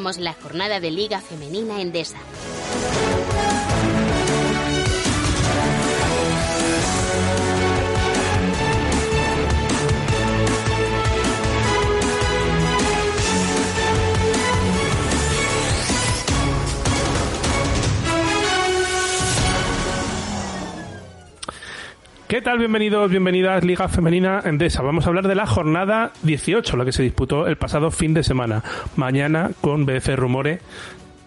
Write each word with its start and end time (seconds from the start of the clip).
la 0.00 0.34
jornada 0.34 0.80
de 0.80 0.90
Liga 0.90 1.20
Femenina 1.20 1.80
Endesa. 1.80 2.18
¿Qué 22.34 22.42
tal? 22.42 22.58
Bienvenidos, 22.58 23.08
bienvenidas, 23.08 23.62
Liga 23.62 23.86
Femenina 23.86 24.42
Endesa. 24.44 24.82
Vamos 24.82 25.06
a 25.06 25.08
hablar 25.08 25.28
de 25.28 25.36
la 25.36 25.46
jornada 25.46 26.10
18, 26.24 26.76
la 26.76 26.84
que 26.84 26.90
se 26.90 27.04
disputó 27.04 27.46
el 27.46 27.56
pasado 27.56 27.92
fin 27.92 28.12
de 28.12 28.24
semana. 28.24 28.64
Mañana, 28.96 29.52
con 29.60 29.86
BF 29.86 30.16
Rumore, 30.16 30.58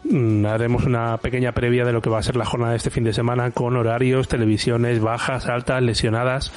mm, 0.04 0.46
haremos 0.46 0.84
una 0.84 1.18
pequeña 1.20 1.54
previa 1.54 1.86
de 1.86 1.94
lo 1.94 2.02
que 2.02 2.10
va 2.10 2.20
a 2.20 2.24
ser 2.24 2.36
la 2.36 2.44
jornada 2.44 2.72
de 2.72 2.78
este 2.80 2.90
fin 2.90 3.06
de 3.06 3.14
semana, 3.14 3.52
con 3.52 3.78
horarios, 3.78 4.28
televisiones, 4.28 5.00
bajas, 5.00 5.48
altas, 5.48 5.82
lesionadas, 5.82 6.52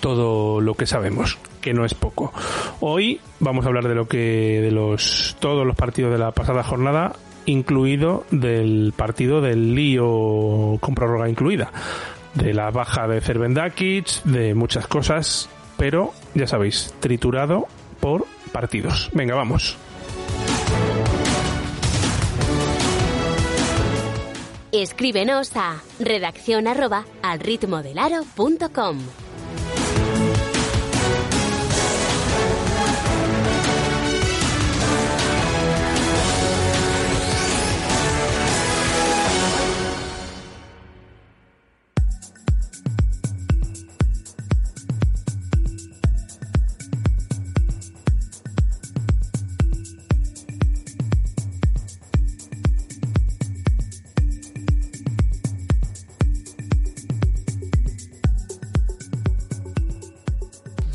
todo 0.00 0.60
lo 0.60 0.74
que 0.74 0.86
sabemos, 0.86 1.38
que 1.60 1.74
no 1.74 1.84
es 1.84 1.94
poco. 1.94 2.32
Hoy 2.80 3.20
vamos 3.38 3.64
a 3.64 3.68
hablar 3.68 3.86
de 3.86 3.94
lo 3.94 4.08
que, 4.08 4.60
de 4.60 4.72
los, 4.72 5.36
todos 5.38 5.64
los 5.64 5.76
partidos 5.76 6.10
de 6.10 6.18
la 6.18 6.32
pasada 6.32 6.64
jornada, 6.64 7.12
incluido 7.46 8.26
del 8.32 8.92
partido 8.96 9.40
del 9.40 9.76
lío 9.76 10.76
con 10.80 10.96
prórroga 10.96 11.28
incluida 11.28 11.70
de 12.34 12.54
la 12.54 12.70
baja 12.70 13.06
de 13.08 13.20
Cervendakic, 13.20 14.22
de 14.24 14.54
muchas 14.54 14.86
cosas, 14.86 15.48
pero 15.76 16.12
ya 16.34 16.46
sabéis, 16.46 16.94
triturado 17.00 17.66
por 18.00 18.26
partidos. 18.52 19.10
Venga, 19.12 19.34
vamos. 19.34 19.76
Escríbenos 24.72 25.56
a 25.56 25.82
redacción 25.98 26.68
arroba 26.68 27.06
al 27.22 27.40
ritmo 27.40 27.82
del 27.82 27.98
aro 27.98 28.24
punto 28.36 28.70
com. 28.72 28.98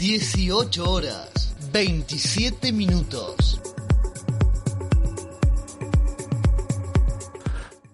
18 0.03 0.83
horas, 0.83 1.55
27 1.71 2.73
minutos. 2.73 3.61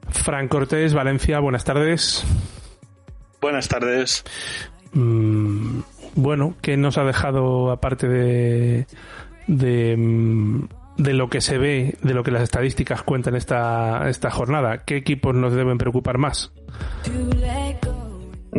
Fran 0.09 0.47
Cortés, 0.47 0.95
Valencia, 0.95 1.39
buenas 1.39 1.65
tardes. 1.65 2.25
Buenas 3.39 3.67
tardes. 3.67 4.23
Mm, 4.93 5.81
bueno, 6.15 6.55
¿qué 6.63 6.77
nos 6.77 6.97
ha 6.97 7.03
dejado 7.03 7.69
aparte 7.69 8.07
de, 8.07 8.87
de, 9.45 9.95
mm, 9.95 10.67
de 10.97 11.13
lo 11.13 11.29
que 11.29 11.41
se 11.41 11.59
ve, 11.59 11.95
de 12.01 12.15
lo 12.15 12.23
que 12.23 12.31
las 12.31 12.41
estadísticas 12.41 13.03
cuentan 13.03 13.35
esta, 13.35 14.09
esta 14.09 14.31
jornada? 14.31 14.79
¿Qué 14.83 14.97
equipos 14.97 15.35
nos 15.35 15.53
deben 15.53 15.77
preocupar 15.77 16.17
más? 16.17 16.51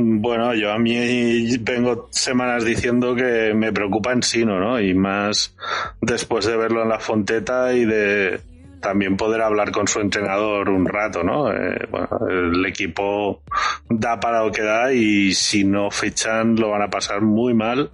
Bueno, 0.02 0.54
yo 0.54 0.72
a 0.72 0.78
mí 0.78 1.56
vengo 1.58 2.08
semanas 2.10 2.64
diciendo 2.64 3.14
que 3.14 3.52
me 3.54 3.72
preocupa 3.72 4.12
en 4.12 4.22
Sino, 4.22 4.58
¿no? 4.58 4.80
Y 4.80 4.94
más 4.94 5.54
después 6.00 6.46
de 6.46 6.56
verlo 6.56 6.82
en 6.82 6.88
la 6.88 6.98
Fonteta 6.98 7.72
y 7.74 7.84
de 7.84 8.40
también 8.80 9.16
poder 9.16 9.42
hablar 9.42 9.72
con 9.72 9.86
su 9.86 10.00
entrenador 10.00 10.70
un 10.70 10.86
rato, 10.86 11.22
¿no? 11.22 11.52
Eh, 11.52 11.86
bueno, 11.90 12.08
el 12.28 12.64
equipo 12.64 13.42
da 13.90 14.18
para 14.18 14.42
lo 14.42 14.50
que 14.50 14.62
da 14.62 14.92
y 14.92 15.34
si 15.34 15.64
no 15.64 15.90
fichan 15.90 16.56
lo 16.56 16.70
van 16.70 16.82
a 16.82 16.90
pasar 16.90 17.20
muy 17.20 17.52
mal 17.52 17.90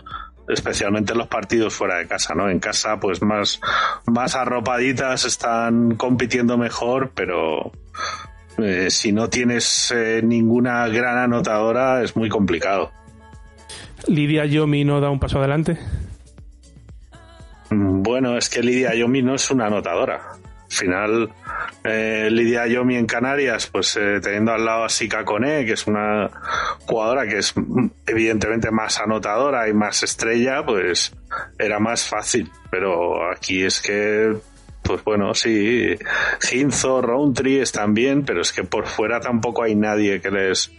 especialmente 0.49 1.13
en 1.13 1.19
los 1.19 1.29
partidos 1.29 1.75
fuera 1.75 1.99
de 1.99 2.07
casa, 2.07 2.35
¿no? 2.35 2.49
En 2.49 2.61
casa, 2.61 3.01
pues 3.01 3.23
más, 3.23 3.61
más 4.07 4.35
arropaditas, 4.37 5.25
están 5.25 5.97
compitiendo 5.97 6.57
mejor, 6.57 7.11
pero 7.15 7.73
eh, 8.59 8.91
si 8.91 9.13
no 9.13 9.29
tienes 9.29 9.93
eh, 9.95 10.21
ninguna 10.23 10.89
gran 10.89 11.19
anotadora 11.19 12.03
es 12.03 12.17
muy 12.17 12.29
complicado. 12.29 12.91
¿Lidia 14.07 14.45
Yomi 14.47 14.85
no 14.85 15.01
da 15.01 15.11
un 15.11 15.19
paso 15.19 15.39
adelante? 15.39 15.79
Mm, 17.71 18.03
bueno, 18.03 18.37
es 18.37 18.49
que 18.49 18.63
Lidia 18.63 18.95
Yomi 18.95 19.23
no 19.23 19.35
es 19.35 19.51
una 19.51 19.67
anotadora. 19.67 20.33
Al 20.35 20.73
final, 20.73 21.31
eh, 21.85 22.29
Lidia 22.31 22.67
Yomi 22.67 22.97
en 22.97 23.07
Canarias, 23.07 23.69
pues 23.69 23.99
teniendo 24.23 24.53
al 24.53 24.65
lado 24.65 24.85
a 24.85 24.89
Sika 24.89 25.25
Kone, 25.25 25.65
que 25.65 25.73
es 25.73 25.87
una 25.87 26.29
jugadora 26.87 27.27
que 27.27 27.39
es 27.39 27.57
mm, 27.57 27.87
evidentemente 28.07 28.71
más 28.71 28.99
anotadora 29.01 29.69
y 29.69 29.75
más 29.75 30.03
estrella, 30.03 30.65
pues 30.65 31.15
era 31.59 31.79
más 31.79 32.09
fácil. 32.09 32.51
Pero 32.71 33.31
aquí 33.31 33.63
es 33.63 33.81
que 33.81 34.35
pues 34.87 35.03
bueno, 35.05 35.35
sí, 35.35 35.97
Ginzo, 36.41 37.03
Roundtree 37.03 37.61
están 37.61 37.95
bien, 37.95 38.25
pero 38.25 38.43
es 38.43 38.53
que 38.53 38.65
por 38.65 38.87
fuera 38.87 39.21
tampoco 39.21 39.63
hay 39.63 39.75
nadie 39.75 40.21
que 40.21 40.31
les, 40.31 40.73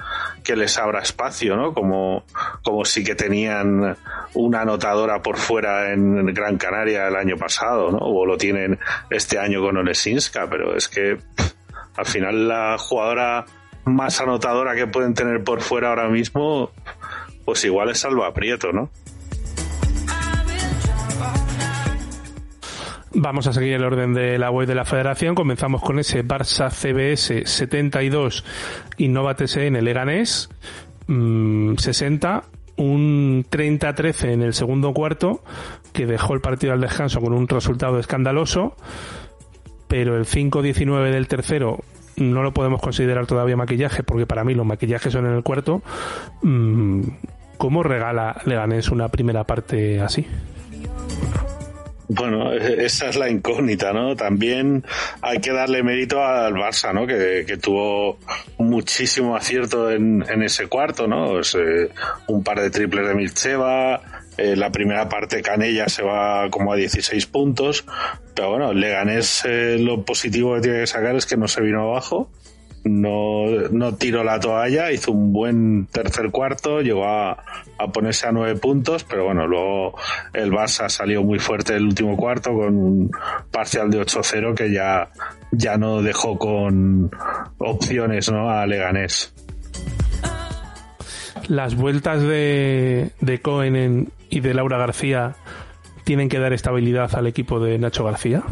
que 0.44 0.56
les 0.56 0.78
abra 0.78 1.02
espacio, 1.02 1.56
¿no? 1.56 1.74
Como, 1.74 2.24
como 2.64 2.86
sí 2.86 3.04
que 3.04 3.16
tenían 3.16 3.98
una 4.34 4.62
anotadora 4.62 5.22
por 5.22 5.38
fuera 5.38 5.92
en 5.92 6.26
Gran 6.34 6.58
Canaria 6.58 7.08
el 7.08 7.16
año 7.16 7.36
pasado, 7.38 7.92
¿no? 7.92 7.98
O 7.98 8.26
lo 8.26 8.38
tienen 8.38 8.80
este 9.10 9.40
año 9.40 9.62
con 9.62 9.78
Olesinska, 9.78 10.48
pero 10.50 10.76
es 10.76 10.88
que 10.88 11.18
al 11.98 12.06
final 12.06 12.48
la 12.48 12.78
jugadora 12.78 13.46
más 13.86 14.22
anotadora 14.22 14.76
que 14.76 14.88
pueden 14.88 15.14
tener 15.14 15.44
por 15.44 15.62
fuera 15.62 15.90
ahora 15.90 16.10
mismo, 16.10 16.72
pues 17.46 17.64
igual 17.66 17.90
es 17.90 18.00
Salva 18.00 18.34
Prieto, 18.34 18.72
¿no? 18.72 18.90
Vamos 23.20 23.48
a 23.48 23.54
seguir 23.54 23.74
el 23.74 23.84
orden 23.84 24.14
de 24.14 24.38
la 24.38 24.52
web 24.52 24.68
de 24.68 24.76
la 24.76 24.86
federación. 24.86 25.34
Comenzamos 25.34 25.82
con 25.82 25.98
ese 25.98 26.24
Barça 26.24 26.70
CBS 26.70 27.48
72 27.48 28.46
Innova 28.98 29.34
TSN 29.34 29.74
Leganés 29.84 30.50
60, 31.08 32.44
mm, 32.78 32.82
un 32.84 33.44
30-13 33.50 34.34
en 34.34 34.44
el 34.44 34.54
segundo 34.54 34.94
cuarto 34.94 35.42
que 35.94 36.06
dejó 36.06 36.36
el 36.36 36.42
partido 36.42 36.74
al 36.74 36.82
descanso 36.82 37.20
con 37.20 37.34
un 37.34 37.48
resultado 37.48 37.98
escandaloso, 37.98 38.76
pero 39.88 40.16
el 40.16 40.28
5-19 40.28 41.10
del 41.10 41.28
tercero 41.28 41.80
no 42.18 42.44
lo 42.44 42.54
podemos 42.54 42.84
considerar 42.84 43.26
todavía 43.26 43.58
maquillaje 43.58 44.04
porque 44.04 44.28
para 44.28 44.44
mí 44.44 44.54
los 44.54 44.68
maquillajes 44.68 45.12
son 45.12 45.26
en 45.26 45.34
el 45.34 45.42
cuarto. 45.42 45.82
Mm, 46.44 47.02
¿Cómo 47.58 47.82
regala 47.82 48.40
Leganés 48.46 48.90
una 48.90 49.08
primera 49.08 49.44
parte 49.44 50.02
así? 50.02 50.28
Bueno, 52.10 52.54
e-, 52.54 52.86
esa 52.86 53.10
es 53.10 53.16
la 53.16 53.30
incógnita, 53.30 53.94
¿no? 53.94 54.16
También 54.16 54.84
hay 55.22 55.40
que 55.40 55.52
darle 55.52 55.84
mérito 55.84 56.24
al 56.24 56.54
Barça, 56.54 56.94
¿no? 56.94 57.06
Que, 57.06 57.58
tuvo 57.62 58.20
muchísimo 58.58 59.36
acierto 59.36 59.92
en, 59.92 60.24
ese 60.42 60.68
cuarto, 60.68 61.08
¿no? 61.08 61.32
Pues, 61.32 61.56
eh, 61.56 61.90
un 62.28 62.44
par 62.44 62.62
de 62.62 62.70
triples 62.70 63.08
de 63.08 63.16
Mircheva, 63.16 64.02
eh, 64.38 64.56
la 64.56 64.72
primera 64.72 65.10
parte 65.10 65.42
Canella 65.42 65.90
se 65.90 66.04
va 66.04 66.50
como 66.50 66.72
a 66.72 66.76
16 66.76 67.26
puntos, 67.26 67.86
pero 68.36 68.52
bueno, 68.52 68.72
Leganés 68.72 69.44
eh, 69.46 69.78
lo 69.80 70.04
positivo 70.04 70.56
que 70.56 70.62
tiene 70.62 70.80
que 70.82 70.88
sacar 70.88 71.16
es 71.16 71.26
que 71.26 71.38
no 71.38 71.48
se 71.48 71.62
vino 71.62 71.82
abajo 71.82 72.30
no, 72.88 73.46
no 73.72 73.96
tiró 73.96 74.24
la 74.24 74.40
toalla, 74.40 74.92
hizo 74.92 75.12
un 75.12 75.34
buen 75.34 75.88
tercer 75.88 76.32
cuarto, 76.32 76.82
llegó 76.82 77.06
a, 77.06 77.44
ponerse 77.94 78.28
a 78.28 78.32
nueve 78.32 78.60
puntos, 78.60 79.04
pero 79.04 79.26
bueno, 79.26 79.48
luego 79.48 79.98
el 80.34 80.52
Barça 80.52 80.90
salió 80.90 81.24
muy 81.24 81.40
fuerte 81.40 81.76
el 81.76 81.86
último 81.86 82.18
cuarto 82.18 82.54
con 82.54 82.76
un 82.76 83.12
parcial 83.52 83.90
de 83.90 84.02
8-0 84.02 84.56
que 84.56 84.72
ya, 84.72 85.10
ya 85.52 85.78
no 85.78 86.02
dejó 86.02 86.38
con 86.38 87.12
opciones 87.58 88.32
¿no? 88.32 88.50
a 88.50 88.66
Leganés. 88.66 89.34
Las 91.48 91.76
vueltas 91.76 92.22
de, 92.22 93.12
de 93.22 93.42
Cohen 93.42 94.12
y 94.30 94.40
de 94.42 94.54
Laura 94.54 94.78
García 94.78 95.36
tienen 96.04 96.30
que 96.30 96.40
dar 96.40 96.54
estabilidad 96.54 97.16
al 97.16 97.28
equipo 97.28 97.60
de 97.60 97.78
Nacho 97.78 98.04
García. 98.04 98.44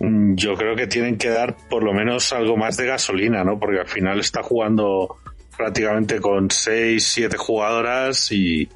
Yo 0.00 0.54
creo 0.54 0.76
que 0.76 0.86
tienen 0.86 1.18
que 1.18 1.28
dar 1.28 1.56
por 1.68 1.82
lo 1.82 1.92
menos 1.92 2.32
algo 2.32 2.56
más 2.56 2.76
de 2.76 2.86
gasolina, 2.86 3.42
¿no? 3.42 3.58
Porque 3.58 3.80
al 3.80 3.88
final 3.88 4.20
está 4.20 4.42
jugando 4.42 5.16
prácticamente 5.56 6.20
con 6.20 6.50
seis, 6.50 7.04
siete 7.04 7.36
jugadoras 7.36 8.30
y, 8.30 8.68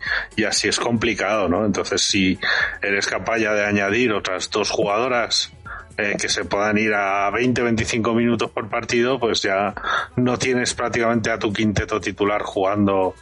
así 0.47 0.67
es 0.67 0.81
complicado, 0.81 1.49
¿no? 1.49 1.65
Entonces, 1.65 2.03
si 2.03 2.39
eres 2.83 3.07
capaz 3.07 3.39
ya 3.39 3.55
de 3.55 3.65
añadir 3.65 4.13
otras 4.13 4.51
dos 4.51 4.71
jugadoras 4.71 5.53
eh, 5.97 6.17
que 6.21 6.29
se 6.29 6.45
puedan 6.45 6.77
ir 6.79 6.93
a 6.95 7.31
20-25 7.31 8.17
minutos 8.17 8.51
por 8.51 8.69
partido, 8.69 9.21
pues 9.21 9.43
ya 9.43 9.75
no 10.17 10.39
tienes 10.39 10.75
prácticamente 10.75 11.31
a 11.31 11.39
tu 11.39 11.53
quinteto 11.53 12.01
titular 12.01 12.43
jugando 12.43 13.15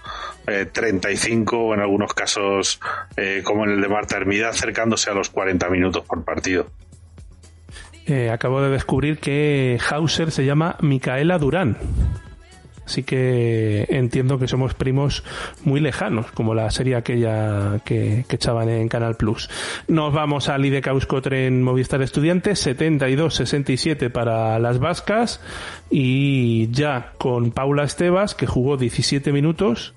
35 0.46 1.58
o 1.58 1.74
en 1.74 1.80
algunos 1.80 2.12
casos, 2.14 2.80
como 3.44 3.64
en 3.64 3.72
el 3.72 3.80
de 3.80 3.88
Marta 3.88 4.16
Hermida, 4.16 4.48
acercándose 4.48 5.10
a 5.10 5.14
los 5.14 5.30
40 5.30 5.68
minutos 5.68 6.04
por 6.04 6.24
partido. 6.24 6.66
Acabo 8.32 8.60
de 8.60 8.70
descubrir 8.70 9.18
que 9.18 9.78
Hauser 9.90 10.30
se 10.30 10.44
llama 10.44 10.76
Micaela 10.80 11.38
Durán. 11.38 11.76
Así 12.90 13.04
que 13.04 13.86
entiendo 13.88 14.40
que 14.40 14.48
somos 14.48 14.74
primos 14.74 15.22
muy 15.62 15.78
lejanos, 15.78 16.32
como 16.32 16.54
la 16.56 16.68
serie 16.72 16.96
aquella 16.96 17.78
que, 17.84 18.24
echaban 18.28 18.68
en 18.68 18.88
Canal 18.88 19.14
Plus. 19.14 19.48
Nos 19.86 20.12
vamos 20.12 20.48
al 20.48 20.64
IDK 20.64 20.88
Euskotren 20.88 21.40
en 21.44 21.62
Movistar 21.62 22.02
Estudiantes, 22.02 22.66
72-67 22.66 24.10
para 24.10 24.58
las 24.58 24.80
vascas 24.80 25.40
y 25.88 26.68
ya 26.72 27.12
con 27.16 27.52
Paula 27.52 27.84
Estebas, 27.84 28.34
que 28.34 28.48
jugó 28.48 28.76
17 28.76 29.32
minutos, 29.32 29.94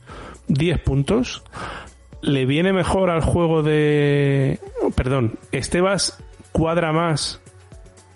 10 0.50 0.80
puntos. 0.82 1.44
Le 2.22 2.46
viene 2.46 2.74
mejor 2.74 3.10
al 3.10 3.22
juego 3.22 3.64
de... 3.64 4.60
Perdón, 4.96 5.40
Estebas 5.52 6.24
cuadra 6.52 6.94
más 6.94 7.42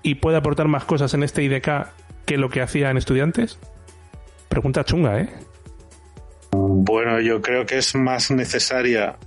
y 0.07 0.15
puede 0.15 0.37
aportar 0.37 0.69
más 0.69 0.85
cosas 0.85 1.13
en 1.15 1.23
este 1.23 1.43
IDK 1.43 1.89
que 2.25 2.37
lo 2.37 2.49
que 2.49 2.61
hacía 2.61 2.89
en 2.89 2.95
estudiantes? 2.95 3.59
Pregunta 4.47 4.85
chunga, 4.85 5.19
¿eh? 5.19 5.29
Bueno, 6.51 7.19
yo 7.19 7.41
creo 7.41 7.65
que 7.65 7.77
es 7.77 7.93
más 7.93 8.31
necesaria 8.31 9.17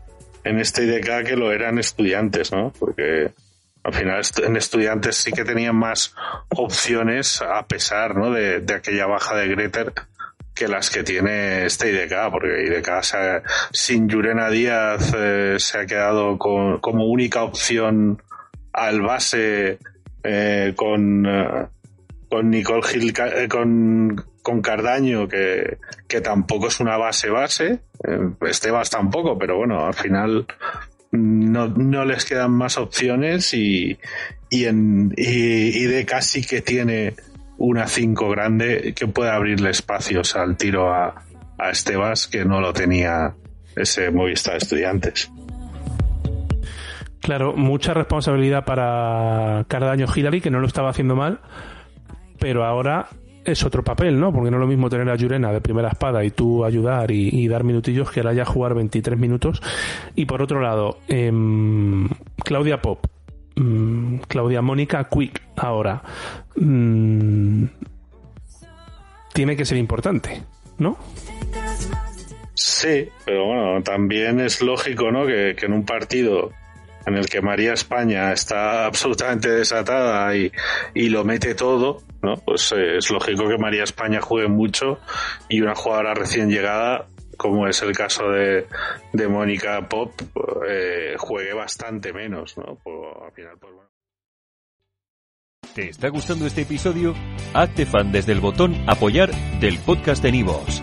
en 0.42 0.58
este 0.58 0.84
IDK 0.84 1.26
que 1.26 1.36
lo 1.36 1.52
eran 1.52 1.78
estudiantes, 1.78 2.50
¿no? 2.50 2.72
Porque 2.78 3.30
al 3.82 3.92
final 3.92 4.22
en 4.42 4.56
estudiantes 4.56 5.16
sí 5.16 5.32
que 5.32 5.44
tenían 5.44 5.76
más 5.76 6.14
opciones 6.48 7.42
a 7.42 7.66
pesar 7.66 8.16
¿no? 8.16 8.30
de, 8.30 8.64
aquella 8.74 9.04
baja 9.04 9.36
de 9.36 9.48
Greter 9.48 9.92
que 10.54 10.66
las 10.66 10.88
que 10.88 11.02
tiene 11.02 11.66
este 11.66 11.90
IDK, 11.90 12.30
porque 12.30 12.64
IDK 12.64 13.44
sin 13.70 14.08
Yurena 14.08 14.48
Díaz 14.48 15.12
eh, 15.14 15.56
se 15.58 15.78
ha 15.78 15.84
quedado 15.84 16.38
como 16.38 17.04
única 17.06 17.42
opción 17.42 18.22
al 18.72 19.02
base 19.02 19.78
eh, 20.22 20.72
con, 20.76 21.26
eh, 21.26 21.66
con 22.28 22.50
Nicole 22.50 22.82
Gil, 22.82 23.12
con 23.48 24.24
con 24.42 24.62
Cardaño, 24.62 25.28
que, 25.28 25.78
que 26.08 26.20
tampoco 26.20 26.68
es 26.68 26.80
una 26.80 26.96
base 26.96 27.30
base, 27.30 27.80
eh, 28.04 28.30
Estebas 28.48 28.90
tampoco, 28.90 29.38
pero 29.38 29.56
bueno, 29.56 29.86
al 29.86 29.94
final 29.94 30.46
no, 31.12 31.68
no 31.68 32.04
les 32.04 32.24
quedan 32.24 32.52
más 32.52 32.78
opciones 32.78 33.52
y, 33.54 33.98
y, 34.48 34.64
en, 34.64 35.12
y, 35.16 35.84
de 35.84 36.06
casi 36.06 36.42
que 36.42 36.62
tiene 36.62 37.14
una 37.58 37.86
5 37.86 38.30
grande 38.30 38.94
que 38.96 39.06
puede 39.06 39.30
abrirle 39.30 39.70
espacios 39.70 40.36
al 40.36 40.56
tiro 40.56 40.92
a, 40.92 41.22
a 41.58 41.70
Estebas 41.70 42.26
que 42.26 42.44
no 42.44 42.60
lo 42.60 42.72
tenía 42.72 43.34
ese 43.76 44.10
Movistar 44.10 44.56
Estudiantes. 44.56 45.30
Claro, 47.20 47.54
mucha 47.54 47.92
responsabilidad 47.94 48.64
para 48.64 49.64
Cardaño 49.68 50.06
Hillary, 50.14 50.40
que 50.40 50.50
no 50.50 50.60
lo 50.60 50.66
estaba 50.66 50.90
haciendo 50.90 51.16
mal, 51.16 51.40
pero 52.38 52.64
ahora 52.64 53.08
es 53.44 53.62
otro 53.64 53.84
papel, 53.84 54.18
¿no? 54.18 54.32
Porque 54.32 54.50
no 54.50 54.56
es 54.56 54.60
lo 54.60 54.66
mismo 54.66 54.88
tener 54.88 55.08
a 55.08 55.16
Yurena 55.16 55.52
de 55.52 55.60
primera 55.60 55.88
espada 55.88 56.24
y 56.24 56.30
tú 56.30 56.64
ayudar 56.64 57.10
y, 57.10 57.46
dar 57.48 57.64
minutillos 57.64 58.10
que 58.10 58.22
la 58.22 58.30
haya 58.30 58.44
jugar 58.44 58.74
23 58.74 59.18
minutos. 59.18 59.62
Y 60.14 60.24
por 60.24 60.42
otro 60.42 60.60
lado, 60.60 60.98
em, 61.08 62.08
Claudia 62.42 62.80
Pop, 62.80 63.06
mm, 63.56 64.16
Claudia 64.28 64.62
Mónica 64.62 65.06
Quick, 65.08 65.42
ahora, 65.56 66.02
mm, 66.56 67.64
tiene 69.34 69.56
que 69.56 69.64
ser 69.64 69.78
importante, 69.78 70.42
¿no? 70.78 70.96
Sí, 72.54 73.08
pero 73.24 73.46
bueno, 73.46 73.82
también 73.82 74.40
es 74.40 74.62
lógico, 74.62 75.10
¿no? 75.10 75.26
Que 75.26 75.54
en 75.62 75.72
un 75.72 75.84
partido 75.84 76.50
en 77.06 77.16
el 77.16 77.26
que 77.28 77.40
María 77.40 77.72
España 77.72 78.32
está 78.32 78.86
absolutamente 78.86 79.50
desatada 79.50 80.34
y, 80.36 80.52
y 80.94 81.08
lo 81.08 81.24
mete 81.24 81.54
todo, 81.54 82.02
¿no? 82.22 82.36
Pues 82.36 82.72
eh, 82.72 82.98
es 82.98 83.10
lógico 83.10 83.48
que 83.48 83.58
María 83.58 83.84
España 83.84 84.20
juegue 84.20 84.48
mucho 84.48 84.98
y 85.48 85.60
una 85.60 85.74
jugadora 85.74 86.14
recién 86.14 86.50
llegada, 86.50 87.06
como 87.36 87.66
es 87.66 87.80
el 87.82 87.92
caso 87.92 88.28
de, 88.28 88.66
de 89.12 89.28
Mónica 89.28 89.88
Pop, 89.88 90.12
eh, 90.68 91.14
juegue 91.18 91.54
bastante 91.54 92.12
menos, 92.12 92.56
¿no? 92.58 92.78
Pues, 92.82 92.96
al 93.24 93.32
final, 93.32 93.56
pues, 93.58 93.72
bueno. 93.74 93.90
¿Te 95.74 95.88
está 95.88 96.08
gustando 96.08 96.46
este 96.46 96.62
episodio? 96.62 97.14
Hazte 97.54 97.86
fan 97.86 98.10
desde 98.10 98.32
el 98.32 98.40
botón 98.40 98.74
apoyar 98.88 99.30
del 99.60 99.78
podcast 99.78 100.22
de 100.22 100.32
Nivos. 100.32 100.82